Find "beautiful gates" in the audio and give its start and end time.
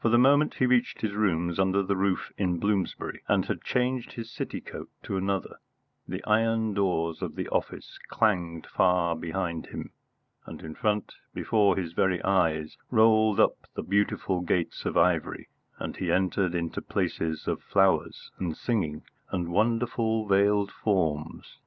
13.84-14.84